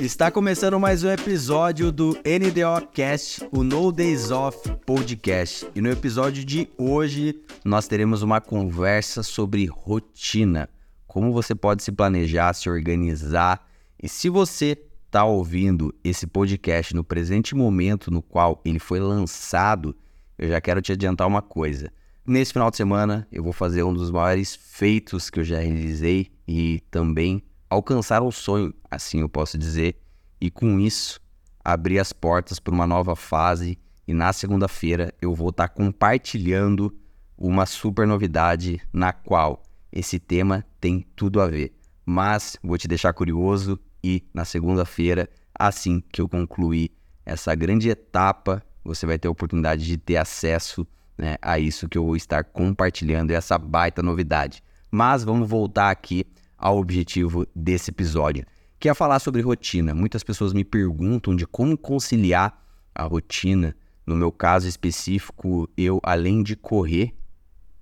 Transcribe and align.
Está 0.00 0.30
começando 0.30 0.78
mais 0.78 1.02
um 1.04 1.10
episódio 1.10 1.90
do 1.90 2.10
NDO 2.16 2.86
Cast, 2.92 3.48
o 3.50 3.64
No 3.64 3.90
Days 3.90 4.30
Off 4.30 4.70
Podcast. 4.84 5.66
E 5.74 5.80
no 5.80 5.90
episódio 5.90 6.44
de 6.44 6.68
hoje 6.76 7.40
nós 7.64 7.88
teremos 7.88 8.20
uma 8.20 8.38
conversa 8.38 9.22
sobre 9.22 9.64
rotina. 9.64 10.68
Como 11.06 11.32
você 11.32 11.54
pode 11.54 11.82
se 11.82 11.90
planejar, 11.90 12.52
se 12.52 12.68
organizar. 12.68 13.66
E 14.00 14.06
se 14.06 14.28
você 14.28 14.78
está 15.06 15.24
ouvindo 15.24 15.94
esse 16.04 16.26
podcast 16.26 16.94
no 16.94 17.02
presente 17.02 17.54
momento 17.54 18.10
no 18.10 18.20
qual 18.20 18.60
ele 18.66 18.78
foi 18.78 19.00
lançado, 19.00 19.96
eu 20.36 20.50
já 20.50 20.60
quero 20.60 20.82
te 20.82 20.92
adiantar 20.92 21.26
uma 21.26 21.40
coisa. 21.40 21.90
Nesse 22.26 22.52
final 22.52 22.70
de 22.70 22.76
semana 22.76 23.26
eu 23.32 23.42
vou 23.42 23.52
fazer 23.52 23.82
um 23.82 23.94
dos 23.94 24.10
maiores 24.10 24.54
feitos 24.54 25.30
que 25.30 25.40
eu 25.40 25.44
já 25.44 25.58
realizei 25.58 26.30
e 26.46 26.82
também 26.90 27.42
alcançar 27.68 28.22
um 28.22 28.30
sonho, 28.30 28.72
assim 28.90 29.20
eu 29.20 29.28
posso 29.28 29.58
dizer, 29.58 29.96
e 30.40 30.50
com 30.50 30.78
isso 30.78 31.20
abrir 31.64 31.98
as 31.98 32.12
portas 32.12 32.58
para 32.60 32.74
uma 32.74 32.86
nova 32.86 33.16
fase. 33.16 33.78
E 34.06 34.14
na 34.14 34.32
segunda-feira 34.32 35.12
eu 35.20 35.34
vou 35.34 35.50
estar 35.50 35.68
tá 35.68 35.74
compartilhando 35.74 36.94
uma 37.36 37.66
super 37.66 38.06
novidade 38.06 38.80
na 38.92 39.12
qual 39.12 39.62
esse 39.92 40.18
tema 40.18 40.64
tem 40.80 41.04
tudo 41.16 41.40
a 41.40 41.46
ver. 41.46 41.74
Mas 42.04 42.56
vou 42.62 42.78
te 42.78 42.86
deixar 42.86 43.12
curioso 43.12 43.78
e 44.02 44.22
na 44.32 44.44
segunda-feira, 44.44 45.28
assim 45.52 46.00
que 46.12 46.20
eu 46.20 46.28
concluir 46.28 46.92
essa 47.24 47.52
grande 47.56 47.88
etapa, 47.88 48.62
você 48.84 49.04
vai 49.04 49.18
ter 49.18 49.26
a 49.26 49.30
oportunidade 49.32 49.84
de 49.84 49.96
ter 49.96 50.16
acesso 50.16 50.86
né, 51.18 51.36
a 51.42 51.58
isso 51.58 51.88
que 51.88 51.98
eu 51.98 52.04
vou 52.04 52.14
estar 52.14 52.44
compartilhando, 52.44 53.32
essa 53.32 53.58
baita 53.58 54.02
novidade. 54.02 54.62
Mas 54.88 55.24
vamos 55.24 55.48
voltar 55.48 55.90
aqui 55.90 56.24
ao 56.56 56.78
objetivo 56.78 57.46
desse 57.54 57.90
episódio, 57.90 58.44
que 58.78 58.88
é 58.88 58.94
falar 58.94 59.18
sobre 59.18 59.42
rotina. 59.42 59.94
Muitas 59.94 60.22
pessoas 60.22 60.52
me 60.52 60.64
perguntam 60.64 61.34
de 61.34 61.46
como 61.46 61.76
conciliar 61.76 62.62
a 62.94 63.04
rotina. 63.04 63.74
No 64.06 64.14
meu 64.14 64.30
caso 64.30 64.68
específico, 64.68 65.68
eu, 65.76 66.00
além 66.02 66.42
de 66.42 66.54
correr 66.54 67.14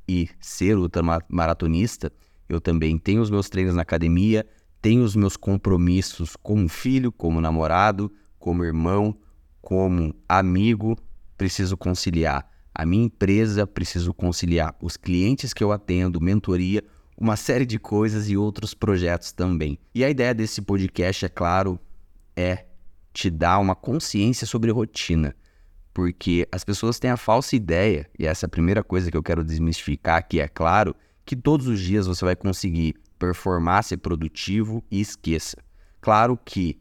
e 0.08 0.28
ser 0.41 0.77
ultramaratonista, 0.77 2.12
eu 2.48 2.61
também 2.61 2.98
tenho 2.98 3.20
os 3.20 3.31
meus 3.31 3.48
treinos 3.48 3.75
na 3.75 3.83
academia, 3.83 4.47
tenho 4.81 5.03
os 5.03 5.16
meus 5.16 5.36
compromissos 5.36 6.36
como 6.36 6.69
filho, 6.69 7.11
como 7.11 7.41
namorado, 7.41 8.12
como 8.38 8.64
irmão, 8.64 9.16
como 9.61 10.14
amigo. 10.28 10.97
Preciso 11.36 11.77
conciliar 11.77 12.50
a 12.75 12.84
minha 12.84 13.05
empresa, 13.05 13.66
preciso 13.66 14.12
conciliar 14.12 14.75
os 14.81 14.97
clientes 14.97 15.53
que 15.53 15.62
eu 15.62 15.72
atendo, 15.72 16.20
mentoria, 16.20 16.83
uma 17.16 17.36
série 17.36 17.64
de 17.64 17.78
coisas 17.78 18.28
e 18.28 18.36
outros 18.36 18.74
projetos 18.74 19.32
também. 19.32 19.78
E 19.94 20.04
a 20.04 20.10
ideia 20.10 20.34
desse 20.34 20.60
podcast, 20.60 21.24
é 21.24 21.28
claro, 21.28 21.78
é 22.36 22.66
te 23.12 23.30
dar 23.30 23.58
uma 23.58 23.74
consciência 23.74 24.46
sobre 24.46 24.70
rotina. 24.70 25.34
Porque 25.92 26.48
as 26.50 26.64
pessoas 26.64 26.98
têm 26.98 27.10
a 27.10 27.16
falsa 27.16 27.54
ideia, 27.54 28.10
e 28.18 28.26
essa 28.26 28.46
é 28.46 28.48
a 28.48 28.50
primeira 28.50 28.82
coisa 28.82 29.10
que 29.10 29.16
eu 29.16 29.22
quero 29.22 29.44
desmistificar, 29.44 30.26
que 30.26 30.40
é 30.40 30.48
claro, 30.48 30.94
que 31.24 31.36
todos 31.36 31.68
os 31.68 31.80
dias 31.80 32.06
você 32.06 32.24
vai 32.24 32.34
conseguir 32.34 32.96
performar, 33.16 33.84
ser 33.84 33.98
produtivo 33.98 34.84
e 34.90 35.00
esqueça. 35.00 35.56
Claro 36.00 36.36
que 36.44 36.78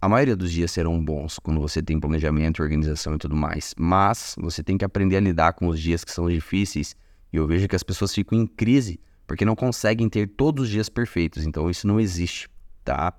a 0.00 0.08
maioria 0.08 0.34
dos 0.34 0.50
dias 0.50 0.70
serão 0.70 1.02
bons 1.02 1.38
quando 1.38 1.60
você 1.60 1.82
tem 1.82 2.00
planejamento, 2.00 2.62
organização 2.62 3.14
e 3.14 3.18
tudo 3.18 3.36
mais, 3.36 3.74
mas 3.78 4.34
você 4.38 4.62
tem 4.62 4.76
que 4.76 4.84
aprender 4.84 5.16
a 5.16 5.20
lidar 5.20 5.52
com 5.52 5.66
os 5.66 5.78
dias 5.78 6.02
que 6.02 6.10
são 6.10 6.28
difíceis. 6.28 6.96
E 7.32 7.36
eu 7.36 7.46
vejo 7.46 7.68
que 7.68 7.76
as 7.76 7.82
pessoas 7.82 8.14
ficam 8.14 8.38
em 8.38 8.46
crise 8.46 8.98
porque 9.26 9.44
não 9.44 9.56
conseguem 9.56 10.08
ter 10.08 10.28
todos 10.28 10.64
os 10.64 10.70
dias 10.70 10.88
perfeitos. 10.88 11.46
Então 11.46 11.70
isso 11.70 11.86
não 11.86 12.00
existe, 12.00 12.48
tá? 12.84 13.12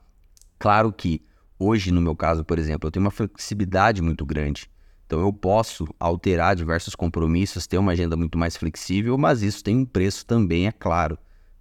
Claro 0.59 0.92
que 0.92 1.22
hoje, 1.59 1.92
no 1.92 2.02
meu 2.02 2.16
caso, 2.16 2.44
por 2.44 2.59
exemplo, 2.59 2.88
eu 2.88 2.92
tenho 2.92 3.06
uma 3.06 3.11
flexibilidade 3.11 4.02
muito 4.02 4.26
grande. 4.26 4.70
Então 5.05 5.20
eu 5.20 5.32
posso 5.32 5.88
alterar 5.99 6.55
diversos 6.55 6.95
compromissos, 6.95 7.67
ter 7.67 7.77
uma 7.77 7.92
agenda 7.92 8.15
muito 8.17 8.38
mais 8.38 8.58
flexível, 8.58 9.17
mas 9.17 9.44
isso 9.44 9.64
tem 9.64 9.77
um 9.77 9.86
preço 9.86 10.26
também, 10.26 10.67
é 10.67 10.71
claro. 10.71 11.17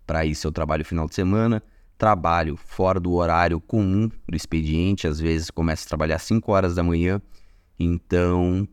Para 0.06 0.24
isso 0.24 0.46
eu 0.46 0.52
trabalho 0.52 0.84
final 0.84 1.06
de 1.06 1.14
semana, 1.14 1.62
trabalho 1.98 2.56
fora 2.56 2.98
do 2.98 3.12
horário 3.12 3.60
comum 3.60 4.10
do 4.28 4.36
expediente, 4.36 5.06
às 5.06 5.20
vezes 5.20 5.50
começo 5.50 5.84
a 5.84 5.88
trabalhar 5.88 6.18
5 6.18 6.50
horas 6.52 6.74
da 6.74 6.82
manhã. 6.82 7.20
Então, 7.78 8.66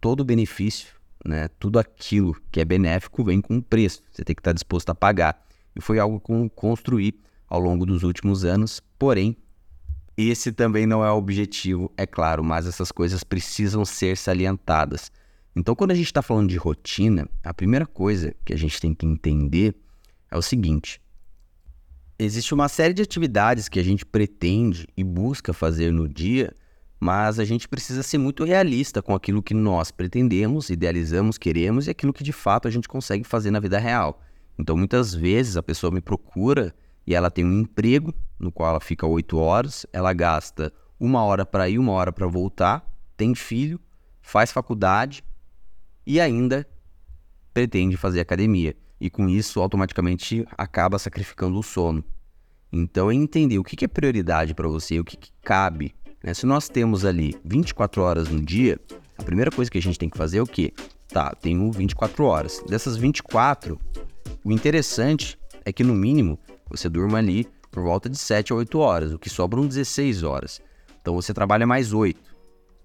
todo 0.00 0.20
o 0.20 0.24
benefício 0.24 1.01
né? 1.24 1.48
Tudo 1.58 1.78
aquilo 1.78 2.36
que 2.50 2.60
é 2.60 2.64
benéfico 2.64 3.24
vem 3.24 3.40
com 3.40 3.54
um 3.54 3.60
preço, 3.60 4.02
você 4.10 4.24
tem 4.24 4.34
que 4.34 4.40
estar 4.40 4.52
disposto 4.52 4.90
a 4.90 4.94
pagar. 4.94 5.44
E 5.74 5.80
foi 5.80 5.98
algo 5.98 6.20
que 6.20 6.32
eu 6.32 6.50
construí 6.50 7.18
ao 7.48 7.60
longo 7.60 7.84
dos 7.84 8.02
últimos 8.02 8.44
anos, 8.44 8.80
porém, 8.98 9.36
esse 10.16 10.52
também 10.52 10.86
não 10.86 11.04
é 11.04 11.10
o 11.10 11.16
objetivo, 11.16 11.92
é 11.96 12.06
claro, 12.06 12.44
mas 12.44 12.66
essas 12.66 12.92
coisas 12.92 13.24
precisam 13.24 13.84
ser 13.84 14.16
salientadas. 14.16 15.10
Então, 15.54 15.74
quando 15.74 15.90
a 15.90 15.94
gente 15.94 16.06
está 16.06 16.22
falando 16.22 16.48
de 16.48 16.56
rotina, 16.56 17.28
a 17.42 17.52
primeira 17.52 17.86
coisa 17.86 18.34
que 18.44 18.52
a 18.52 18.56
gente 18.56 18.80
tem 18.80 18.94
que 18.94 19.06
entender 19.06 19.74
é 20.30 20.36
o 20.36 20.42
seguinte: 20.42 21.00
existe 22.18 22.54
uma 22.54 22.68
série 22.68 22.94
de 22.94 23.02
atividades 23.02 23.68
que 23.68 23.78
a 23.78 23.82
gente 23.82 24.04
pretende 24.04 24.86
e 24.96 25.04
busca 25.04 25.52
fazer 25.52 25.92
no 25.92 26.08
dia 26.08 26.54
mas 27.02 27.40
a 27.40 27.44
gente 27.44 27.66
precisa 27.66 28.00
ser 28.00 28.16
muito 28.16 28.44
realista 28.44 29.02
com 29.02 29.12
aquilo 29.12 29.42
que 29.42 29.54
nós 29.54 29.90
pretendemos, 29.90 30.70
idealizamos, 30.70 31.36
queremos 31.36 31.88
e 31.88 31.90
aquilo 31.90 32.12
que 32.12 32.22
de 32.22 32.30
fato 32.30 32.68
a 32.68 32.70
gente 32.70 32.88
consegue 32.88 33.24
fazer 33.24 33.50
na 33.50 33.58
vida 33.58 33.76
real. 33.76 34.22
Então, 34.56 34.76
muitas 34.76 35.12
vezes 35.12 35.56
a 35.56 35.64
pessoa 35.64 35.90
me 35.90 36.00
procura 36.00 36.72
e 37.04 37.12
ela 37.12 37.28
tem 37.28 37.44
um 37.44 37.58
emprego 37.58 38.14
no 38.38 38.52
qual 38.52 38.70
ela 38.70 38.80
fica 38.80 39.04
oito 39.04 39.36
horas, 39.36 39.84
ela 39.92 40.12
gasta 40.12 40.72
uma 41.00 41.24
hora 41.24 41.44
para 41.44 41.68
ir, 41.68 41.76
uma 41.76 41.90
hora 41.90 42.12
para 42.12 42.28
voltar, 42.28 42.88
tem 43.16 43.34
filho, 43.34 43.80
faz 44.20 44.52
faculdade 44.52 45.24
e 46.06 46.20
ainda 46.20 46.64
pretende 47.52 47.96
fazer 47.96 48.20
academia. 48.20 48.76
E 49.00 49.10
com 49.10 49.28
isso, 49.28 49.60
automaticamente 49.60 50.46
acaba 50.56 51.00
sacrificando 51.00 51.58
o 51.58 51.64
sono. 51.64 52.04
Então, 52.72 53.10
é 53.10 53.14
entender 53.16 53.58
o 53.58 53.64
que 53.64 53.84
é 53.84 53.88
prioridade 53.88 54.54
para 54.54 54.68
você, 54.68 55.00
o 55.00 55.04
que, 55.04 55.16
que 55.16 55.32
cabe 55.42 55.92
né? 56.22 56.34
Se 56.34 56.46
nós 56.46 56.68
temos 56.68 57.04
ali 57.04 57.34
24 57.44 58.02
horas 58.02 58.28
no 58.28 58.40
dia, 58.40 58.78
a 59.18 59.22
primeira 59.22 59.50
coisa 59.50 59.70
que 59.70 59.78
a 59.78 59.82
gente 59.82 59.98
tem 59.98 60.08
que 60.08 60.16
fazer 60.16 60.38
é 60.38 60.42
o 60.42 60.46
quê? 60.46 60.72
Tá, 61.08 61.34
tenho 61.34 61.70
24 61.70 62.24
horas. 62.24 62.62
Dessas 62.68 62.96
24, 62.96 63.78
o 64.44 64.52
interessante 64.52 65.38
é 65.64 65.72
que 65.72 65.84
no 65.84 65.94
mínimo 65.94 66.38
você 66.70 66.88
durma 66.88 67.18
ali 67.18 67.46
por 67.70 67.82
volta 67.82 68.08
de 68.08 68.16
7 68.18 68.52
a 68.52 68.56
8 68.56 68.78
horas, 68.78 69.12
o 69.12 69.18
que 69.18 69.28
sobram 69.30 69.66
16 69.66 70.22
horas. 70.22 70.60
Então 71.00 71.14
você 71.14 71.34
trabalha 71.34 71.66
mais 71.66 71.92
8. 71.92 72.18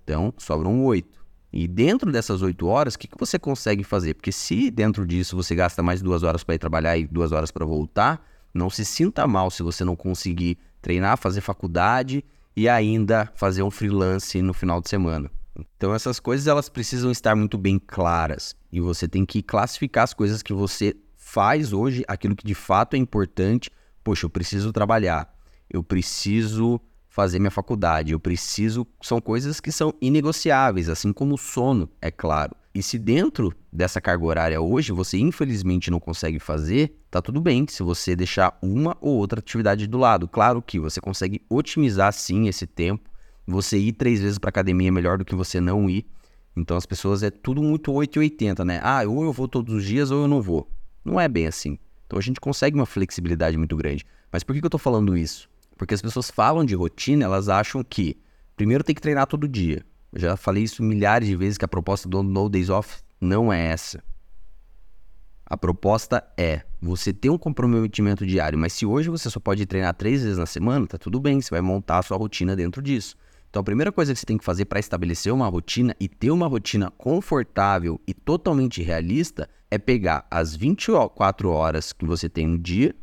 Então 0.04 0.34
sobram 0.38 0.84
8. 0.84 1.18
E 1.54 1.68
dentro 1.68 2.12
dessas 2.12 2.42
8 2.42 2.68
horas, 2.68 2.96
o 2.96 3.00
que, 3.00 3.08
que 3.08 3.18
você 3.18 3.40
consegue 3.40 3.84
fazer? 3.84 4.14
Porque 4.14 4.32
se 4.32 4.70
dentro 4.70 5.06
disso 5.06 5.36
você 5.36 5.56
gasta 5.56 5.82
mais 5.82 6.02
duas 6.02 6.24
horas 6.24 6.44
para 6.44 6.56
ir 6.56 6.60
trabalhar 6.60 6.98
e 6.98 7.08
duas 7.08 7.32
horas 7.32 7.52
para 7.52 7.66
voltar, 7.66 8.26
não 8.54 8.70
se 8.70 8.84
sinta 8.84 9.26
mal 9.26 9.50
se 9.50 9.64
você 9.64 9.84
não 9.84 9.96
conseguir 9.96 10.58
treinar, 10.82 11.18
fazer 11.18 11.42
faculdade 11.42 12.24
e 12.58 12.68
ainda 12.68 13.32
fazer 13.36 13.62
um 13.62 13.70
freelance 13.70 14.42
no 14.42 14.52
final 14.52 14.82
de 14.82 14.90
semana. 14.90 15.30
Então 15.78 15.94
essas 15.94 16.20
coisas 16.20 16.48
elas 16.48 16.68
precisam 16.68 17.12
estar 17.12 17.36
muito 17.36 17.56
bem 17.56 17.78
claras 17.78 18.56
e 18.72 18.82
você 18.82 19.08
tem 19.08 19.24
que 19.24 19.44
classificar 19.44 20.04
as 20.04 20.14
coisas 20.14 20.42
que 20.42 20.52
você 20.52 20.96
faz 21.16 21.72
hoje, 21.72 22.04
aquilo 22.08 22.36
que 22.36 22.44
de 22.44 22.56
fato 22.56 22.96
é 22.96 22.98
importante. 22.98 23.70
Poxa, 24.04 24.26
eu 24.26 24.30
preciso 24.30 24.74
trabalhar, 24.74 25.32
eu 25.70 25.84
preciso 25.84 26.82
fazer 27.08 27.38
minha 27.38 27.52
faculdade, 27.52 28.12
eu 28.12 28.20
preciso. 28.20 28.88
São 29.04 29.22
coisas 29.22 29.60
que 29.60 29.72
são 29.72 29.94
inegociáveis, 30.02 30.90
assim 30.90 31.14
como 31.14 31.36
o 31.36 31.38
sono, 31.38 31.88
é 32.02 32.10
claro. 32.10 32.56
E 32.78 32.84
se 32.84 33.00
dentro 33.00 33.52
dessa 33.74 34.00
carga 34.00 34.24
horária 34.24 34.62
hoje 34.62 34.92
você 34.92 35.18
infelizmente 35.18 35.90
não 35.90 36.00
consegue 36.00 36.38
fazer, 36.38 36.96
tá 37.10 37.20
tudo 37.20 37.42
bem 37.42 37.66
se 37.68 37.82
você 37.82 38.16
deixar 38.16 38.56
uma 38.62 38.96
ou 39.02 39.16
outra 39.16 39.40
atividade 39.40 39.88
do 39.88 39.98
lado. 39.98 40.28
Claro 40.28 40.62
que 40.62 40.80
você 40.80 41.02
consegue 41.02 41.42
otimizar 41.50 42.14
sim 42.14 42.48
esse 42.48 42.68
tempo. 42.68 43.10
Você 43.48 43.80
ir 43.80 43.94
três 43.94 44.22
vezes 44.22 44.38
para 44.38 44.50
academia 44.50 44.90
é 44.90 44.92
melhor 44.92 45.18
do 45.18 45.26
que 45.26 45.34
você 45.34 45.60
não 45.60 45.90
ir. 45.90 46.06
Então 46.56 46.78
as 46.78 46.86
pessoas 46.86 47.24
é 47.24 47.32
tudo 47.32 47.64
muito 47.64 47.92
880, 47.92 48.64
né? 48.64 48.80
Ah, 48.84 49.02
ou 49.08 49.24
eu 49.24 49.34
vou 49.34 49.48
todos 49.48 49.74
os 49.74 49.84
dias 49.84 50.12
ou 50.12 50.22
eu 50.22 50.28
não 50.28 50.40
vou. 50.40 50.70
Não 51.04 51.20
é 51.20 51.28
bem 51.28 51.48
assim. 51.48 51.80
Então 52.06 52.20
a 52.20 52.22
gente 52.22 52.40
consegue 52.40 52.76
uma 52.76 52.86
flexibilidade 52.86 53.58
muito 53.58 53.76
grande. 53.76 54.06
Mas 54.32 54.44
por 54.44 54.54
que, 54.54 54.60
que 54.60 54.68
eu 54.68 54.70
tô 54.70 54.78
falando 54.78 55.18
isso? 55.18 55.50
Porque 55.76 55.96
as 55.96 56.02
pessoas 56.04 56.30
falam 56.30 56.64
de 56.64 56.76
rotina, 56.76 57.26
elas 57.26 57.50
acham 57.50 57.84
que 57.84 58.16
primeiro 58.56 58.84
tem 58.84 58.94
que 58.94 59.02
treinar 59.02 59.26
todo 59.26 59.48
dia. 59.48 59.84
Eu 60.18 60.22
já 60.22 60.36
falei 60.36 60.64
isso 60.64 60.82
milhares 60.82 61.28
de 61.28 61.36
vezes 61.36 61.60
que 61.60 61.66
a 61.66 61.68
proposta 61.68 62.10
do 62.10 62.24
No 62.24 62.50
Days 62.50 62.72
Off 62.72 63.04
não 63.22 63.54
é 63.54 63.68
essa. 63.68 64.04
A 65.46 65.56
proposta 65.56 66.28
é 66.36 66.64
você 66.82 67.14
ter 67.14 67.30
um 67.30 67.38
comprometimento 67.38 68.26
diário, 68.26 68.58
mas 68.58 68.74
se 68.74 68.84
hoje 68.84 69.10
você 69.12 69.30
só 69.30 69.40
pode 69.40 69.64
treinar 69.68 69.94
três 69.94 70.24
vezes 70.24 70.40
na 70.40 70.48
semana, 70.48 70.88
tá 70.88 70.98
tudo 70.98 71.20
bem, 71.20 71.40
você 71.40 71.52
vai 71.52 71.62
montar 71.62 72.00
a 72.00 72.02
sua 72.02 72.18
rotina 72.18 72.56
dentro 72.56 72.82
disso. 72.82 73.16
Então 73.48 73.60
a 73.60 73.64
primeira 73.64 73.92
coisa 73.92 74.12
que 74.12 74.20
você 74.20 74.26
tem 74.26 74.40
que 74.40 74.44
fazer 74.44 74.66
para 74.66 74.80
estabelecer 74.80 75.32
uma 75.32 75.48
rotina 75.48 75.96
e 76.00 76.10
ter 76.10 76.32
uma 76.32 76.48
rotina 76.48 76.90
confortável 76.90 78.02
e 78.08 78.14
totalmente 78.16 78.82
realista 78.82 79.48
é 79.70 79.78
pegar 79.78 80.26
as 80.32 80.56
24 80.56 81.52
horas 81.52 81.94
que 81.94 82.08
você 82.08 82.28
tem 82.28 82.48
no 82.48 82.58
dia, 82.58 82.96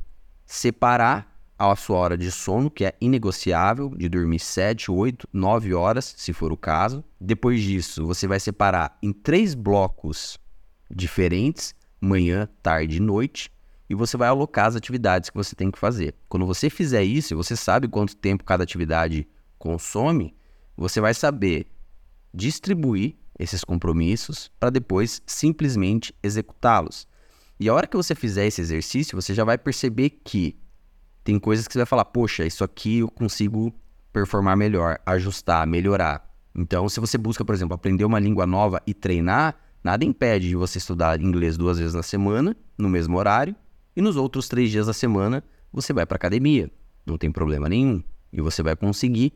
separar 0.44 1.33
a 1.59 1.77
sua 1.77 1.99
hora 1.99 2.19
de 2.19 2.31
sono, 2.31 2.71
que 2.71 2.85
é 2.85 2.95
inegociável, 3.01 3.91
de 3.97 4.09
dormir 4.09 4.41
7, 4.41 4.91
8, 4.91 5.29
9 5.33 5.75
horas, 5.75 6.15
se 6.17 6.33
for 6.33 6.53
o 6.53 6.56
caso. 6.56 7.05
Depois 7.21 7.62
disso, 7.62 8.05
você 8.06 8.27
vai 8.27 8.41
separar 8.41 8.99
em 9.03 9.12
três 9.12 9.55
blocos 9.55 10.39
diferentes, 10.91 11.75
manhã, 12.01 12.49
tarde 12.62 12.97
e 12.97 13.01
noite, 13.01 13.51
e 13.89 13.95
você 13.95 14.17
vai 14.17 14.29
alocar 14.29 14.67
as 14.67 14.77
atividades 14.77 15.31
que 15.31 15.37
você 15.37 15.55
tem 15.55 15.71
que 15.71 15.79
fazer. 15.79 16.15
Quando 16.29 16.47
você 16.47 16.69
fizer 16.69 17.03
isso, 17.03 17.37
você 17.37 17.55
sabe 17.56 17.89
quanto 17.89 18.17
tempo 18.17 18.45
cada 18.45 18.65
atividade 18.65 19.27
consome, 19.59 20.35
você 20.77 21.01
vai 21.01 21.15
saber 21.15 21.67
distribuir 22.33 23.17
esses 23.39 23.62
compromissos 23.62 24.51
para 24.59 24.71
depois 24.71 25.23
simplesmente 25.27 26.15
executá-los. 26.23 27.06
E 27.59 27.69
a 27.69 27.75
hora 27.75 27.87
que 27.87 27.97
você 27.97 28.15
fizer 28.15 28.47
esse 28.47 28.61
exercício, 28.61 29.21
você 29.21 29.33
já 29.33 29.45
vai 29.45 29.56
perceber 29.56 30.11
que 30.11 30.56
tem 31.25 31.38
coisas 31.38 31.67
que 31.67 31.73
você 31.73 31.79
vai 31.79 31.87
falar, 31.87 32.05
poxa, 32.05 32.44
isso 32.44 32.62
aqui 32.62 32.99
eu 32.99 33.09
consigo 33.09 33.75
performar 34.12 34.56
melhor, 34.56 34.99
ajustar, 35.06 35.67
melhorar. 35.67 36.31
Então, 36.55 36.88
se 36.88 37.00
você 37.00 37.17
busca, 37.17 37.44
por 37.44 37.55
exemplo, 37.55 37.75
aprender 37.75 38.05
uma 38.05 38.21
língua 38.21 38.47
nova 38.47 38.81
e 38.87 38.93
treinar, 38.93 39.56
nada 39.82 40.05
impede 40.05 40.49
de 40.49 40.55
você 40.55 40.79
estudar 40.79 41.21
inglês 41.21 41.56
duas 41.56 41.79
vezes 41.79 41.94
na 41.94 42.03
semana, 42.03 42.55
no 42.79 42.88
mesmo 42.88 43.17
horário, 43.17 43.56
e 43.97 44.03
nos 44.03 44.17
outros 44.17 44.49
três 44.49 44.71
dias 44.71 44.87
da 44.87 44.93
semana 44.93 45.43
você 45.73 45.93
vai 45.93 46.05
para 46.05 46.17
academia. 46.17 46.71
Não 47.06 47.17
tem 47.17 47.32
problema 47.32 47.69
nenhum. 47.69 48.03
E 48.32 48.41
você 48.41 48.62
vai 48.62 48.77
conseguir 48.77 49.32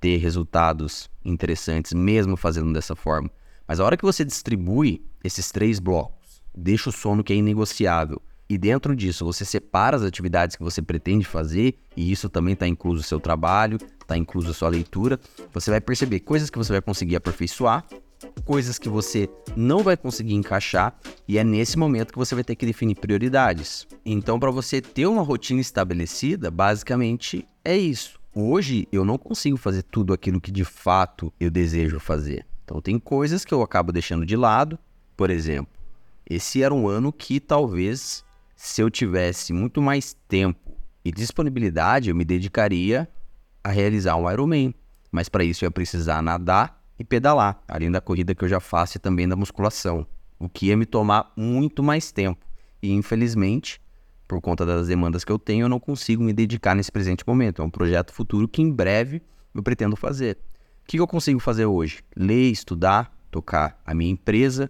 ter 0.00 0.16
resultados 0.16 1.10
interessantes 1.24 1.92
mesmo 1.92 2.36
fazendo 2.36 2.72
dessa 2.72 2.96
forma. 2.96 3.30
Mas 3.68 3.78
a 3.78 3.84
hora 3.84 3.96
que 3.96 4.04
você 4.04 4.24
distribui 4.24 5.04
esses 5.22 5.50
três 5.50 5.78
blocos, 5.78 6.42
deixa 6.56 6.88
o 6.88 6.92
sono 6.92 7.22
que 7.22 7.32
é 7.32 7.36
inegociável, 7.36 8.20
e 8.48 8.56
dentro 8.56 8.94
disso 8.94 9.24
você 9.24 9.44
separa 9.44 9.96
as 9.96 10.02
atividades 10.02 10.56
que 10.56 10.62
você 10.62 10.80
pretende 10.80 11.24
fazer, 11.24 11.74
e 11.96 12.10
isso 12.10 12.28
também 12.28 12.54
está 12.54 12.66
incluso 12.66 13.00
o 13.00 13.04
seu 13.04 13.20
trabalho, 13.20 13.78
está 14.00 14.16
incluso 14.16 14.50
a 14.50 14.54
sua 14.54 14.68
leitura, 14.68 15.18
você 15.52 15.70
vai 15.70 15.80
perceber 15.80 16.20
coisas 16.20 16.50
que 16.50 16.58
você 16.58 16.72
vai 16.72 16.80
conseguir 16.80 17.16
aperfeiçoar, 17.16 17.84
coisas 18.44 18.78
que 18.78 18.88
você 18.88 19.28
não 19.56 19.82
vai 19.82 19.96
conseguir 19.96 20.34
encaixar, 20.34 20.96
e 21.26 21.38
é 21.38 21.44
nesse 21.44 21.78
momento 21.78 22.12
que 22.12 22.18
você 22.18 22.34
vai 22.34 22.44
ter 22.44 22.54
que 22.54 22.66
definir 22.66 22.94
prioridades. 22.94 23.86
Então, 24.04 24.38
para 24.38 24.50
você 24.50 24.80
ter 24.80 25.06
uma 25.06 25.22
rotina 25.22 25.60
estabelecida, 25.60 26.50
basicamente 26.50 27.46
é 27.64 27.76
isso. 27.76 28.18
Hoje 28.38 28.86
eu 28.92 29.02
não 29.02 29.16
consigo 29.16 29.56
fazer 29.56 29.82
tudo 29.82 30.12
aquilo 30.12 30.38
que 30.38 30.50
de 30.50 30.62
fato 30.62 31.32
eu 31.40 31.50
desejo 31.50 31.98
fazer. 31.98 32.44
Então 32.66 32.82
tem 32.82 32.98
coisas 32.98 33.46
que 33.46 33.54
eu 33.54 33.62
acabo 33.62 33.92
deixando 33.92 34.26
de 34.26 34.36
lado. 34.36 34.78
Por 35.16 35.30
exemplo, 35.30 35.72
esse 36.28 36.62
era 36.62 36.74
um 36.74 36.86
ano 36.86 37.10
que 37.10 37.40
talvez 37.40 38.25
se 38.66 38.82
eu 38.82 38.90
tivesse 38.90 39.52
muito 39.52 39.80
mais 39.80 40.12
tempo 40.28 40.76
e 41.04 41.12
disponibilidade, 41.12 42.10
eu 42.10 42.16
me 42.16 42.24
dedicaria 42.24 43.08
a 43.62 43.70
realizar 43.70 44.16
um 44.16 44.28
Ironman. 44.28 44.74
Mas 45.10 45.28
para 45.28 45.44
isso 45.44 45.64
eu 45.64 45.68
ia 45.68 45.70
precisar 45.70 46.20
nadar 46.20 46.82
e 46.98 47.04
pedalar, 47.04 47.62
além 47.68 47.92
da 47.92 48.00
corrida 48.00 48.34
que 48.34 48.44
eu 48.44 48.48
já 48.48 48.58
faço 48.58 48.96
e 48.96 49.00
também 49.00 49.28
da 49.28 49.36
musculação, 49.36 50.04
o 50.36 50.48
que 50.48 50.66
ia 50.66 50.76
me 50.76 50.84
tomar 50.84 51.32
muito 51.36 51.80
mais 51.80 52.10
tempo. 52.10 52.44
E 52.82 52.92
infelizmente, 52.92 53.80
por 54.26 54.40
conta 54.40 54.66
das 54.66 54.88
demandas 54.88 55.24
que 55.24 55.30
eu 55.30 55.38
tenho, 55.38 55.66
eu 55.66 55.68
não 55.68 55.78
consigo 55.78 56.24
me 56.24 56.32
dedicar 56.32 56.74
nesse 56.74 56.90
presente 56.90 57.22
momento. 57.24 57.62
É 57.62 57.64
um 57.64 57.70
projeto 57.70 58.12
futuro 58.12 58.48
que 58.48 58.60
em 58.60 58.70
breve 58.70 59.22
eu 59.54 59.62
pretendo 59.62 59.94
fazer. 59.94 60.38
O 60.82 60.88
que 60.88 60.98
eu 60.98 61.06
consigo 61.06 61.38
fazer 61.38 61.66
hoje? 61.66 62.00
Ler, 62.16 62.50
estudar, 62.50 63.16
tocar 63.30 63.80
a 63.86 63.94
minha 63.94 64.10
empresa, 64.10 64.68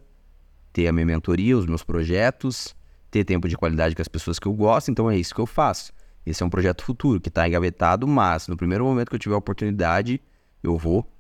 ter 0.71 0.87
a 0.87 0.93
minha 0.93 1.07
mentoria, 1.07 1.57
os 1.57 1.65
meus 1.65 1.83
projetos, 1.83 2.75
ter 3.17 3.25
tempo 3.25 3.49
de 3.49 3.57
qualidade 3.57 3.95
com 3.95 4.03
as 4.03 4.09
pessoas 4.09 4.39
que 4.39 4.47
eu 4.47 4.53
gosto, 4.53 4.91
então 4.91 5.11
é 5.11 5.17
isso 5.17 5.35
que 5.35 5.41
eu 5.41 5.47
faço. 5.47 5.93
Esse 6.25 6.43
é 6.43 6.47
um 6.47 6.51
projeto 6.51 6.85
futuro 6.85 7.21
que 7.21 7.29
está 7.29 7.49
engavetado, 7.49 8.07
mas 8.07 8.49
no 8.49 8.57
primeiro 8.57 8.85
momento 8.85 9.09
que 9.09 9.15
eu 9.15 9.21
tiver 9.21 9.35
a 9.35 9.39
oportunidade, 9.39 10.21
eu 10.63 10.77
vou 10.77 11.11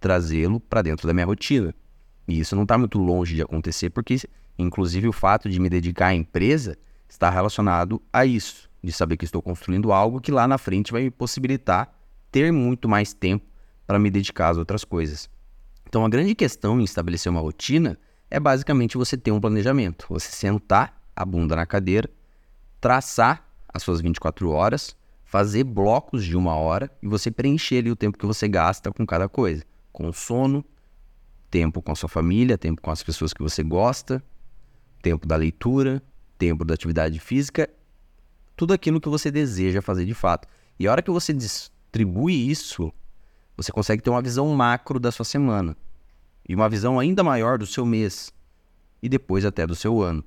trazê-lo 0.00 0.58
para 0.58 0.82
dentro 0.82 1.06
da 1.06 1.14
minha 1.14 1.26
rotina. 1.26 1.74
E 2.26 2.40
isso 2.40 2.56
não 2.56 2.62
está 2.64 2.76
muito 2.76 2.98
longe 2.98 3.34
de 3.34 3.42
acontecer, 3.42 3.90
porque, 3.90 4.16
inclusive, 4.58 5.06
o 5.06 5.12
fato 5.12 5.48
de 5.48 5.60
me 5.60 5.68
dedicar 5.68 6.08
à 6.08 6.14
empresa 6.14 6.76
está 7.08 7.30
relacionado 7.30 8.02
a 8.12 8.26
isso, 8.26 8.68
de 8.82 8.90
saber 8.90 9.16
que 9.16 9.24
estou 9.24 9.40
construindo 9.40 9.92
algo 9.92 10.20
que 10.20 10.32
lá 10.32 10.48
na 10.48 10.58
frente 10.58 10.92
vai 10.92 11.02
me 11.02 11.10
possibilitar 11.10 11.92
ter 12.32 12.52
muito 12.52 12.88
mais 12.88 13.12
tempo 13.12 13.46
para 13.86 13.98
me 13.98 14.10
dedicar 14.10 14.50
às 14.50 14.56
outras 14.56 14.84
coisas. 14.84 15.30
Então, 15.86 16.04
a 16.04 16.08
grande 16.08 16.34
questão 16.34 16.80
em 16.80 16.84
estabelecer 16.84 17.30
uma 17.30 17.40
rotina 17.40 17.98
é 18.30 18.38
basicamente 18.38 18.98
você 18.98 19.16
ter 19.16 19.30
um 19.30 19.40
planejamento, 19.40 20.06
você 20.08 20.30
sentar 20.30 20.97
a 21.18 21.24
bunda 21.24 21.56
na 21.56 21.66
cadeira, 21.66 22.08
traçar 22.80 23.44
as 23.68 23.82
suas 23.82 24.00
24 24.00 24.48
horas, 24.50 24.96
fazer 25.24 25.64
blocos 25.64 26.24
de 26.24 26.36
uma 26.36 26.54
hora 26.54 26.88
e 27.02 27.08
você 27.08 27.28
preencher 27.28 27.78
ali 27.78 27.90
o 27.90 27.96
tempo 27.96 28.16
que 28.16 28.24
você 28.24 28.46
gasta 28.46 28.92
com 28.92 29.04
cada 29.04 29.28
coisa, 29.28 29.64
com 29.92 30.12
sono, 30.12 30.64
tempo 31.50 31.82
com 31.82 31.90
a 31.90 31.96
sua 31.96 32.08
família, 32.08 32.56
tempo 32.56 32.80
com 32.80 32.90
as 32.92 33.02
pessoas 33.02 33.32
que 33.32 33.42
você 33.42 33.64
gosta, 33.64 34.22
tempo 35.02 35.26
da 35.26 35.34
leitura, 35.34 36.00
tempo 36.38 36.64
da 36.64 36.74
atividade 36.74 37.18
física, 37.18 37.68
tudo 38.56 38.72
aquilo 38.72 39.00
que 39.00 39.08
você 39.08 39.28
deseja 39.28 39.82
fazer 39.82 40.06
de 40.06 40.14
fato. 40.14 40.46
E 40.78 40.86
a 40.86 40.92
hora 40.92 41.02
que 41.02 41.10
você 41.10 41.32
distribui 41.32 42.48
isso, 42.48 42.92
você 43.56 43.72
consegue 43.72 44.02
ter 44.02 44.10
uma 44.10 44.22
visão 44.22 44.48
macro 44.54 45.00
da 45.00 45.10
sua 45.10 45.24
semana 45.24 45.76
e 46.48 46.54
uma 46.54 46.68
visão 46.68 46.98
ainda 47.00 47.24
maior 47.24 47.58
do 47.58 47.66
seu 47.66 47.84
mês 47.84 48.32
e 49.02 49.08
depois 49.08 49.44
até 49.44 49.66
do 49.66 49.74
seu 49.74 50.00
ano. 50.00 50.24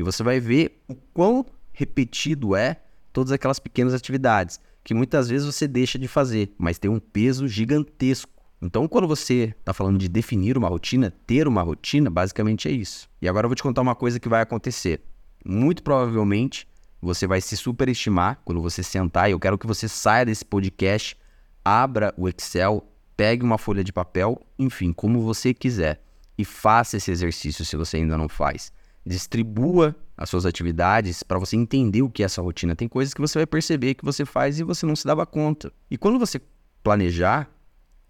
E 0.00 0.02
você 0.02 0.22
vai 0.22 0.40
ver 0.40 0.82
o 0.88 0.94
quão 0.94 1.46
repetido 1.72 2.56
é 2.56 2.80
todas 3.12 3.32
aquelas 3.32 3.58
pequenas 3.58 3.94
atividades 3.94 4.60
que 4.82 4.94
muitas 4.94 5.28
vezes 5.28 5.46
você 5.46 5.68
deixa 5.68 5.98
de 5.98 6.08
fazer, 6.08 6.52
mas 6.58 6.78
tem 6.78 6.90
um 6.90 6.98
peso 6.98 7.46
gigantesco. 7.46 8.32
Então, 8.62 8.88
quando 8.88 9.06
você 9.06 9.54
está 9.58 9.72
falando 9.72 9.98
de 9.98 10.08
definir 10.08 10.56
uma 10.56 10.68
rotina, 10.68 11.12
ter 11.26 11.46
uma 11.46 11.62
rotina, 11.62 12.10
basicamente 12.10 12.66
é 12.66 12.70
isso. 12.70 13.08
E 13.20 13.28
agora 13.28 13.44
eu 13.44 13.48
vou 13.48 13.56
te 13.56 13.62
contar 13.62 13.82
uma 13.82 13.94
coisa 13.94 14.18
que 14.18 14.28
vai 14.28 14.40
acontecer 14.40 15.02
muito 15.44 15.82
provavelmente 15.82 16.66
você 17.00 17.26
vai 17.26 17.40
se 17.40 17.56
superestimar 17.56 18.40
quando 18.44 18.60
você 18.60 18.82
sentar. 18.82 19.28
E 19.28 19.32
eu 19.32 19.40
quero 19.40 19.56
que 19.56 19.66
você 19.66 19.88
saia 19.88 20.26
desse 20.26 20.44
podcast, 20.44 21.16
abra 21.64 22.12
o 22.16 22.28
Excel, 22.28 22.86
pegue 23.16 23.42
uma 23.42 23.56
folha 23.56 23.82
de 23.82 23.92
papel, 23.92 24.40
enfim, 24.58 24.92
como 24.92 25.22
você 25.22 25.54
quiser, 25.54 26.02
e 26.36 26.44
faça 26.44 26.98
esse 26.98 27.10
exercício 27.10 27.64
se 27.64 27.76
você 27.76 27.96
ainda 27.96 28.18
não 28.18 28.28
faz. 28.28 28.72
Distribua 29.04 29.96
as 30.16 30.28
suas 30.28 30.44
atividades 30.44 31.22
para 31.22 31.38
você 31.38 31.56
entender 31.56 32.02
o 32.02 32.10
que 32.10 32.22
é 32.22 32.26
essa 32.26 32.42
rotina. 32.42 32.76
Tem 32.76 32.88
coisas 32.88 33.14
que 33.14 33.20
você 33.20 33.38
vai 33.38 33.46
perceber 33.46 33.94
que 33.94 34.04
você 34.04 34.24
faz 34.24 34.58
e 34.58 34.62
você 34.62 34.84
não 34.84 34.94
se 34.94 35.06
dava 35.06 35.24
conta. 35.24 35.72
E 35.90 35.96
quando 35.96 36.18
você 36.18 36.40
planejar, 36.82 37.50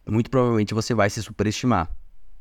muito 0.07 0.31
provavelmente 0.31 0.75
você 0.75 0.95
vai 0.95 1.09
se 1.09 1.23
superestimar 1.23 1.89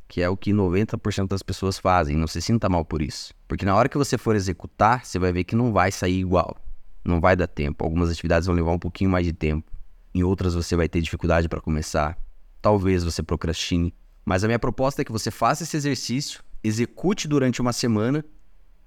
que 0.10 0.24
é 0.24 0.27
o 0.27 0.36
que 0.36 0.51
90% 0.51 1.27
das 1.27 1.44
pessoas 1.44 1.77
fazem. 1.77 2.18
Não 2.18 2.25
se 2.25 2.41
sinta 2.41 2.68
mal 2.68 2.84
por 2.84 3.00
isso. 3.00 3.32
Porque 3.48 3.63
na 3.63 3.75
hora 3.75 3.88
que 3.88 3.98
você 3.98 4.18
for 4.18 4.36
executar, 4.36 5.06
você 5.06 5.20
vai 5.20 5.32
ver 5.32 5.44
que 5.44 5.56
não 5.56 5.72
vai 5.72 5.91
sair 5.91 6.20
igual. 6.20 6.58
Não 7.06 7.22
vai 7.22 7.36
dar 7.36 7.48
tempo. 7.48 7.86
Algumas 7.86 8.10
atividades 8.10 8.48
vão 8.48 8.56
levar 8.56 8.72
um 8.72 8.79
pouquinho 8.79 9.12
mais 9.12 9.24
de 9.24 9.32
tempo. 9.32 9.72
Em 10.13 10.24
outras 10.24 10.56
você 10.56 10.75
vai 10.75 10.89
ter 10.89 11.00
dificuldade 11.00 11.48
para 11.48 11.62
começar. 11.62 12.18
Talvez 12.60 13.03
você 13.03 13.22
procrastine. 13.22 13.94
Mas 14.25 14.44
a 14.44 14.48
minha 14.48 14.58
proposta 14.58 15.03
é 15.03 15.06
que 15.06 15.12
você 15.12 15.29
faça 15.29 15.62
esse 15.62 15.77
exercício, 15.77 16.44
execute 16.63 17.27
durante 17.27 17.62
uma 17.62 17.72
semana 17.72 18.25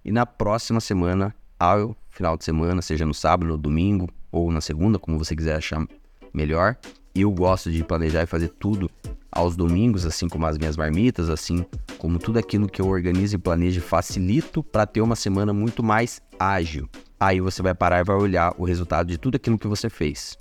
e 0.05 0.11
na 0.11 0.27
próxima 0.27 0.81
semana, 0.81 1.35
ao 1.59 1.97
final 2.11 2.37
de 2.37 2.45
semana, 2.45 2.83
seja 2.83 3.07
no 3.07 3.15
sábado, 3.15 3.57
domingo 3.57 4.09
ou 4.31 4.51
na 4.51 4.61
segunda, 4.61 4.99
como 4.99 5.19
você 5.19 5.37
quiser 5.37 5.57
achar 5.57 5.87
melhor. 6.33 6.77
Eu 7.15 7.31
gosto 7.31 7.71
de 7.71 7.85
planejar 7.85 8.23
e 8.23 8.27
fazer 8.27 8.49
tudo 8.49 8.91
aos 9.31 9.57
domingos, 9.57 10.05
assim 10.05 10.29
como 10.29 10.47
as 10.47 10.59
minhas 10.59 10.77
marmitas, 10.77 11.31
assim 11.31 11.65
como 11.99 12.19
tudo 12.19 12.39
aquilo 12.39 12.69
que 12.69 12.83
eu 12.83 12.89
organizo 12.89 13.37
e 13.37 13.39
planejo 13.39 13.81
facilito 13.81 14.63
para 14.63 14.87
ter 14.87 15.01
uma 15.01 15.17
semana 15.17 15.53
muito 15.53 15.83
mais 15.83 16.21
ágil. 16.39 16.89
Aí 17.21 17.41
você 17.41 17.63
vai 17.63 17.75
parar 17.75 18.01
e 18.01 18.05
vai 18.05 18.17
olhar 18.17 18.55
o 18.59 18.65
resultado 18.65 19.09
de 19.09 19.19
tudo 19.19 19.37
aquilo 19.37 19.59
que 19.59 19.69
você 19.69 19.89
fez. 19.89 20.37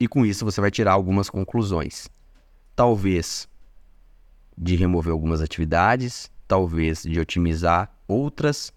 E 0.00 0.08
com 0.08 0.24
isso 0.24 0.44
você 0.44 0.60
vai 0.60 0.70
tirar 0.70 0.92
algumas 0.92 1.28
conclusões. 1.28 2.08
Talvez 2.74 3.48
de 4.56 4.74
remover 4.76 5.12
algumas 5.12 5.40
atividades, 5.40 6.30
talvez 6.48 7.02
de 7.02 7.20
otimizar 7.20 7.90
outras, 8.08 8.72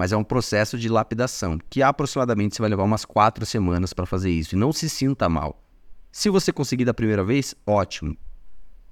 mas 0.00 0.12
é 0.12 0.16
um 0.16 0.24
processo 0.24 0.78
de 0.78 0.88
lapidação 0.88 1.58
que 1.68 1.82
aproximadamente 1.82 2.56
você 2.56 2.62
vai 2.62 2.70
levar 2.70 2.84
umas 2.84 3.04
quatro 3.04 3.44
semanas 3.44 3.92
para 3.92 4.06
fazer 4.06 4.30
isso. 4.30 4.54
E 4.54 4.58
não 4.58 4.72
se 4.72 4.88
sinta 4.88 5.28
mal. 5.28 5.62
Se 6.10 6.30
você 6.30 6.50
conseguir 6.50 6.86
da 6.86 6.94
primeira 6.94 7.22
vez, 7.22 7.54
ótimo 7.66 8.16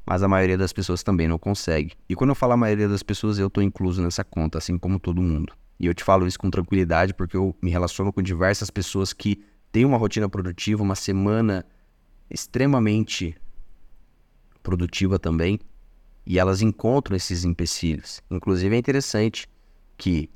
mas 0.05 0.23
a 0.23 0.29
maioria 0.29 0.59
das 0.59 0.73
pessoas 0.73 1.03
também 1.03 1.27
não 1.29 1.39
consegue. 1.39 1.95
E 2.09 2.15
quando 2.15 2.31
eu 2.31 2.35
falo 2.35 2.53
a 2.53 2.57
maioria 2.57 2.89
das 2.89 3.03
pessoas, 3.03 3.39
eu 3.39 3.47
estou 3.47 3.63
incluso 3.63 4.03
nessa 4.03 4.25
conta, 4.25 4.59
assim 4.59 4.79
como 4.79 4.99
todo 4.99 5.23
mundo. 5.23 5.55
E 5.81 5.87
eu 5.87 5.95
te 5.95 6.05
falo 6.05 6.27
isso 6.27 6.39
com 6.39 6.51
tranquilidade 6.51 7.15
porque 7.15 7.37
eu 7.37 7.55
me 7.63 7.71
relaciono 7.71 8.13
com 8.13 8.23
diversas 8.23 8.71
pessoas 8.71 9.13
que 9.15 9.43
têm 9.73 9.85
uma 9.85 9.97
rotina 9.99 10.29
produtiva, 10.29 10.83
uma 10.83 10.95
semana 10.95 11.65
extremamente 12.31 13.35
produtiva 14.63 15.19
também, 15.19 15.59
e 16.27 16.39
elas 16.39 16.61
encontram 16.61 17.17
esses 17.17 17.45
empecilhos. 17.45 18.23
Inclusive 18.31 18.75
é 18.77 18.79
interessante 18.79 19.47
que 19.97 20.31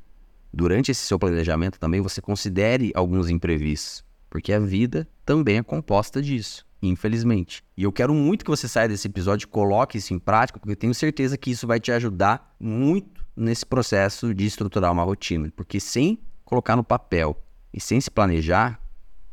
durante 0.52 0.90
esse 0.90 1.06
seu 1.06 1.18
planejamento 1.18 1.78
também 1.78 2.00
você 2.00 2.20
considere 2.20 2.92
alguns 2.94 3.30
imprevistos. 3.30 4.04
porque 4.28 4.50
a 4.52 4.58
vida 4.58 5.06
também 5.26 5.58
é 5.58 5.62
composta 5.62 6.22
disso, 6.22 6.64
infelizmente. 6.80 7.62
E 7.76 7.82
eu 7.82 7.92
quero 7.92 8.14
muito 8.14 8.46
que 8.46 8.50
você 8.50 8.66
saia 8.66 8.88
desse 8.88 9.06
episódio 9.06 9.44
e 9.44 9.48
coloque 9.48 9.98
isso 9.98 10.14
em 10.14 10.18
prática, 10.18 10.58
porque 10.58 10.72
eu 10.72 10.76
tenho 10.76 10.94
certeza 10.94 11.36
que 11.36 11.50
isso 11.50 11.66
vai 11.66 11.78
te 11.78 11.92
ajudar 11.92 12.56
muito 12.58 13.22
nesse 13.36 13.66
processo 13.66 14.32
de 14.32 14.46
estruturar 14.46 14.90
uma 14.90 15.04
rotina, 15.04 15.52
porque 15.54 15.78
sem 15.78 16.18
colocar 16.46 16.76
no 16.76 16.82
papel 16.82 17.42
e 17.74 17.80
sem 17.80 18.00
se 18.00 18.10
planejar, 18.10 18.80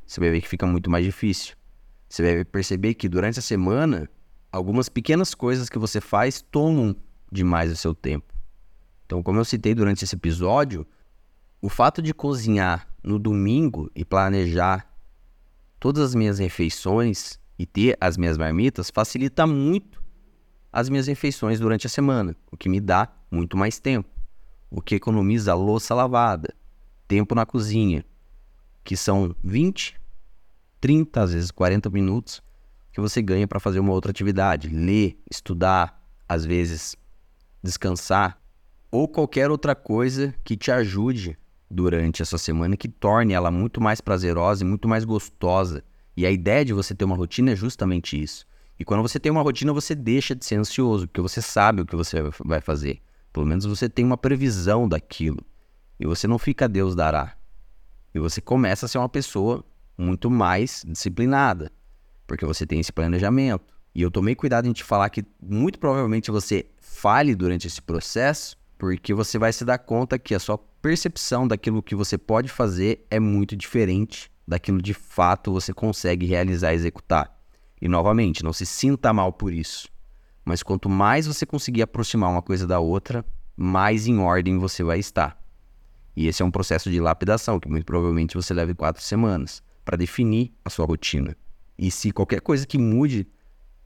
você 0.05 0.19
vai 0.19 0.31
ver 0.31 0.41
que 0.41 0.49
fica 0.49 0.67
muito 0.67 0.89
mais 0.89 1.05
difícil. 1.05 1.55
Você 2.09 2.21
vai 2.21 2.43
perceber 2.43 2.93
que 2.95 3.07
durante 3.07 3.39
a 3.39 3.41
semana, 3.41 4.09
algumas 4.51 4.89
pequenas 4.89 5.33
coisas 5.33 5.69
que 5.69 5.79
você 5.79 6.01
faz 6.01 6.41
tomam 6.41 6.93
demais 7.31 7.71
o 7.71 7.75
seu 7.77 7.95
tempo. 7.95 8.33
Então, 9.05 9.23
como 9.23 9.39
eu 9.39 9.45
citei 9.45 9.73
durante 9.73 10.03
esse 10.03 10.15
episódio, 10.15 10.85
o 11.61 11.67
fato 11.67 12.01
de 12.01 12.13
cozinhar 12.13 12.87
no 13.03 13.19
domingo 13.19 13.91
e 13.93 14.05
planejar 14.05 14.89
todas 15.79 16.03
as 16.03 16.15
minhas 16.15 16.39
refeições 16.39 17.39
e 17.57 17.65
ter 17.65 17.97
as 17.99 18.17
minhas 18.17 18.37
marmitas 18.37 18.89
facilita 18.89 19.45
muito 19.45 20.01
as 20.71 20.87
minhas 20.87 21.07
refeições 21.07 21.59
durante 21.59 21.87
a 21.87 21.89
semana, 21.89 22.35
o 22.51 22.55
que 22.55 22.69
me 22.69 22.79
dá 22.79 23.09
muito 23.29 23.57
mais 23.57 23.79
tempo, 23.79 24.09
o 24.69 24.81
que 24.81 24.95
economiza 24.95 25.53
louça 25.53 25.93
lavada, 25.95 26.53
tempo 27.07 27.33
na 27.33 27.45
cozinha, 27.45 28.05
que 28.83 28.95
são 28.95 29.35
20, 29.43 29.99
30, 30.79 31.21
às 31.21 31.33
vezes 31.33 31.51
40 31.51 31.89
minutos 31.89 32.41
que 32.93 33.01
você 33.01 33.21
ganha 33.21 33.47
para 33.47 33.59
fazer 33.59 33.79
uma 33.79 33.91
outra 33.91 34.11
atividade, 34.11 34.69
ler, 34.69 35.19
estudar, 35.29 36.01
às 36.27 36.45
vezes 36.45 36.95
descansar 37.61 38.39
ou 38.91 39.07
qualquer 39.07 39.51
outra 39.51 39.75
coisa 39.75 40.33
que 40.43 40.55
te 40.55 40.71
ajude 40.71 41.37
durante 41.69 42.21
essa 42.21 42.37
semana 42.37 42.75
que 42.75 42.87
torne 42.87 43.33
ela 43.33 43.51
muito 43.51 43.79
mais 43.79 44.01
prazerosa 44.01 44.63
e 44.63 44.67
muito 44.67 44.87
mais 44.87 45.05
gostosa. 45.05 45.83
E 46.17 46.25
a 46.25 46.31
ideia 46.31 46.65
de 46.65 46.73
você 46.73 46.95
ter 46.95 47.05
uma 47.05 47.15
rotina 47.15 47.51
é 47.51 47.55
justamente 47.55 48.21
isso. 48.21 48.45
E 48.79 48.85
quando 48.85 49.01
você 49.01 49.19
tem 49.19 49.31
uma 49.31 49.41
rotina, 49.41 49.73
você 49.73 49.93
deixa 49.93 50.33
de 50.33 50.45
ser 50.45 50.55
ansioso, 50.55 51.07
porque 51.07 51.21
você 51.21 51.41
sabe 51.41 51.81
o 51.81 51.85
que 51.85 51.95
você 51.95 52.23
vai 52.45 52.61
fazer. 52.61 53.01
Pelo 53.31 53.45
menos 53.45 53.65
você 53.65 53.89
tem 53.89 54.05
uma 54.05 54.17
previsão 54.17 54.87
daquilo. 54.87 55.45
E 55.99 56.05
você 56.05 56.27
não 56.27 56.39
fica 56.39 56.67
Deus 56.67 56.95
dará. 56.95 57.35
E 58.15 58.19
você 58.19 58.41
começa 58.41 58.85
a 58.85 58.89
ser 58.89 58.97
uma 58.97 59.09
pessoa 59.09 59.63
muito 59.97 60.31
mais 60.31 60.83
disciplinada, 60.87 61.71
porque 62.25 62.45
você 62.45 62.65
tem 62.65 62.79
esse 62.79 62.91
planejamento. 62.91 63.73
E 63.93 64.01
eu 64.01 64.09
tomei 64.09 64.33
cuidado 64.33 64.67
em 64.67 64.71
te 64.71 64.83
falar 64.83 65.09
que 65.09 65.25
muito 65.41 65.77
provavelmente 65.77 66.31
você 66.31 66.65
fale 66.79 67.35
durante 67.35 67.67
esse 67.67 67.81
processo, 67.81 68.57
porque 68.77 69.13
você 69.13 69.37
vai 69.37 69.51
se 69.51 69.65
dar 69.65 69.77
conta 69.77 70.17
que 70.17 70.33
a 70.33 70.39
sua 70.39 70.57
percepção 70.81 71.47
daquilo 71.47 71.83
que 71.83 71.95
você 71.95 72.17
pode 72.17 72.49
fazer 72.49 73.05
é 73.09 73.19
muito 73.19 73.55
diferente 73.55 74.31
daquilo 74.49 74.81
de 74.81 74.95
fato 74.95 75.51
você 75.51 75.71
consegue 75.71 76.25
realizar 76.25 76.73
e 76.73 76.75
executar. 76.75 77.31
E 77.79 77.87
novamente, 77.87 78.43
não 78.43 78.51
se 78.51 78.65
sinta 78.65 79.13
mal 79.13 79.31
por 79.31 79.53
isso. 79.53 79.87
Mas 80.43 80.63
quanto 80.63 80.89
mais 80.89 81.27
você 81.27 81.45
conseguir 81.45 81.83
aproximar 81.83 82.31
uma 82.31 82.41
coisa 82.41 82.65
da 82.65 82.79
outra, 82.79 83.23
mais 83.55 84.07
em 84.07 84.17
ordem 84.17 84.57
você 84.57 84.83
vai 84.83 84.97
estar. 84.97 85.39
E 86.15 86.27
esse 86.27 86.41
é 86.41 86.45
um 86.45 86.49
processo 86.51 86.89
de 86.89 86.99
lapidação 86.99 87.59
que 87.59 87.69
muito 87.69 87.85
provavelmente 87.85 88.35
você 88.35 88.53
leve 88.53 88.73
quatro 88.73 89.03
semanas 89.03 89.61
para 89.85 89.95
definir 89.95 90.51
a 90.65 90.69
sua 90.69 90.85
rotina. 90.85 91.37
E 91.77 91.91
se 91.91 92.11
qualquer 92.11 92.41
coisa 92.41 92.65
que 92.65 92.77
mude 92.77 93.27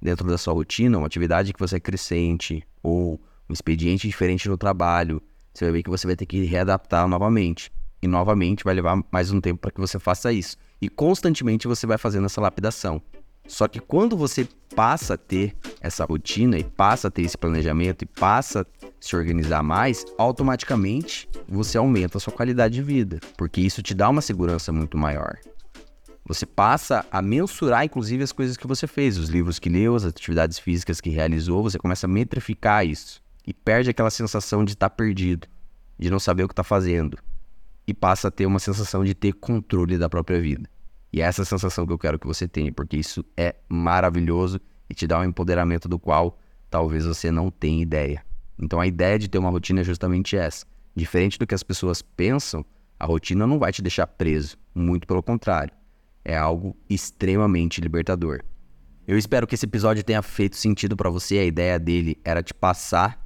dentro 0.02 0.28
da 0.28 0.38
sua 0.38 0.54
rotina, 0.54 0.98
uma 0.98 1.08
atividade 1.08 1.54
que 1.54 1.60
você 1.60 1.76
é 1.76 1.80
crescente 1.80 2.66
ou 2.82 3.22
um 3.50 3.54
expediente 3.54 4.08
diferente 4.08 4.48
no 4.48 4.58
trabalho, 4.58 5.22
você 5.54 5.66
vai 5.66 5.74
ver 5.74 5.84
que 5.84 5.90
você 5.90 6.08
vai 6.08 6.16
ter 6.16 6.26
que 6.26 6.44
readaptar 6.46 7.08
novamente. 7.08 7.72
E 8.02 8.08
novamente 8.08 8.64
vai 8.64 8.74
levar 8.74 9.02
mais 9.12 9.32
um 9.32 9.40
tempo 9.40 9.62
para 9.62 9.72
que 9.72 9.80
você 9.80 10.00
faça 10.00 10.34
isso. 10.34 10.58
E 10.82 10.90
constantemente 10.90 11.68
você 11.68 11.88
vai 11.88 11.98
fazendo 11.98 12.26
essa 12.26 12.42
lapidação. 12.42 13.02
Só 13.48 13.68
que 13.68 13.80
quando 13.80 14.18
você 14.18 14.48
passa 14.76 15.14
a 15.14 15.18
ter 15.18 15.56
essa 15.80 16.04
rotina 16.04 16.58
e 16.58 16.64
passa 16.64 17.08
a 17.08 17.12
ter 17.12 17.22
esse 17.22 17.38
planejamento 17.38 18.02
e 18.02 18.06
passa 18.06 18.62
a 18.62 18.88
se 19.00 19.16
organizar 19.16 19.62
mais, 19.62 20.06
automaticamente 20.18 21.30
você 21.48 21.78
aumenta 21.78 22.18
a 22.18 22.22
sua 22.22 22.34
qualidade 22.34 22.74
de 22.74 22.82
vida, 22.82 23.20
porque 23.38 23.62
isso 23.62 23.84
te 23.84 23.94
dá 23.94 24.10
uma 24.10 24.22
segurança 24.22 24.72
muito 24.72 24.98
maior. 24.98 25.38
Você 26.26 26.46
passa 26.46 27.06
a 27.12 27.22
mensurar, 27.22 27.84
inclusive, 27.84 28.24
as 28.24 28.32
coisas 28.32 28.56
que 28.56 28.66
você 28.66 28.88
fez, 28.88 29.18
os 29.18 29.28
livros 29.28 29.60
que 29.60 29.70
leu, 29.70 29.94
as 29.94 30.06
atividades 30.06 30.58
físicas 30.58 31.02
que 31.02 31.10
realizou, 31.10 31.62
você 31.62 31.78
começa 31.78 32.08
a 32.08 32.10
metrificar 32.10 32.86
isso 32.86 33.23
e 33.46 33.54
perde 33.54 33.90
aquela 33.90 34.10
sensação 34.10 34.64
de 34.64 34.74
estar 34.74 34.90
tá 34.90 34.96
perdido, 34.96 35.48
de 35.98 36.10
não 36.10 36.20
saber 36.20 36.44
o 36.44 36.48
que 36.48 36.54
está 36.54 36.64
fazendo 36.64 37.18
e 37.86 37.94
passa 37.94 38.30
a 38.30 38.32
ter 38.32 38.46
uma 38.46 38.60
sensação 38.60 39.04
de 39.04 39.14
ter 39.14 39.34
controle 39.34 39.98
da 39.98 40.10
própria 40.10 40.40
vida. 40.42 40.70
E 41.12 41.22
é 41.22 41.26
essa 41.26 41.46
sensação 41.46 41.86
que 41.86 41.94
eu 41.94 41.98
quero 41.98 42.18
que 42.18 42.26
você 42.26 42.48
tenha, 42.48 42.72
porque 42.72 42.98
isso 42.98 43.24
é 43.38 43.56
maravilhoso 43.70 44.60
e 44.90 44.96
te 44.96 45.06
dá 45.06 45.20
um 45.20 45.24
empoderamento 45.24 45.88
do 45.88 46.00
qual 46.00 46.40
talvez 46.70 47.06
você 47.06 47.30
não 47.30 47.52
tenha 47.52 47.82
ideia. 47.82 48.26
Então 48.58 48.80
a 48.80 48.88
ideia 48.88 49.20
de 49.20 49.28
ter 49.28 49.38
uma 49.38 49.50
rotina 49.50 49.82
é 49.82 49.84
justamente 49.84 50.36
essa. 50.36 50.66
Diferente 50.96 51.38
do 51.38 51.46
que 51.46 51.54
as 51.54 51.64
pessoas 51.64 52.02
pensam, 52.02 52.66
a 53.00 53.06
rotina 53.06 53.46
não 53.46 53.60
vai 53.60 53.72
te 53.72 53.82
deixar 53.82 54.08
preso, 54.08 54.58
muito 54.74 55.06
pelo 55.06 55.22
contrário. 55.22 55.74
É 56.24 56.38
algo 56.38 56.76
extremamente 56.90 57.82
libertador. 57.82 58.42
Eu 59.06 59.18
espero 59.18 59.46
que 59.46 59.56
esse 59.56 59.66
episódio 59.66 60.04
tenha 60.04 60.22
feito 60.22 60.56
sentido 60.56 60.96
para 60.96 61.10
você. 61.10 61.38
A 61.38 61.44
ideia 61.44 61.78
dele 61.78 62.18
era 62.24 62.42
te 62.42 62.54
passar 62.54 63.23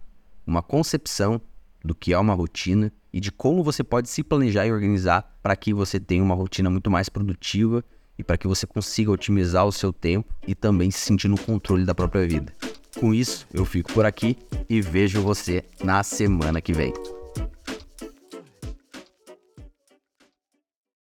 uma 0.48 0.64
concepção 0.64 1.42
do 1.84 1.94
que 1.94 2.14
é 2.14 2.18
uma 2.18 2.34
rotina 2.34 2.92
e 3.12 3.20
de 3.20 3.32
como 3.32 3.64
você 3.64 3.84
pode 3.84 4.10
se 4.10 4.24
planejar 4.24 4.66
e 4.66 4.72
organizar 4.72 5.38
para 5.44 5.56
que 5.56 5.74
você 5.74 6.00
tenha 6.00 6.24
uma 6.24 6.34
rotina 6.34 6.70
muito 6.70 6.90
mais 6.90 7.10
produtiva 7.10 7.84
e 8.18 8.24
para 8.24 8.38
que 8.38 8.48
você 8.48 8.66
consiga 8.66 9.12
otimizar 9.12 9.66
o 9.66 9.72
seu 9.72 9.94
tempo 9.94 10.34
e 10.48 10.56
também 10.56 10.90
se 10.90 11.00
sentir 11.00 11.28
no 11.28 11.38
controle 11.38 11.86
da 11.86 11.94
própria 11.94 12.28
vida. 12.28 12.54
Com 12.98 13.14
isso, 13.14 13.46
eu 13.54 13.64
fico 13.64 13.94
por 13.94 14.06
aqui 14.06 14.38
e 14.68 14.82
vejo 14.82 15.22
você 15.22 15.64
na 15.84 16.02
semana 16.02 16.60
que 16.60 16.74
vem. 16.74 16.92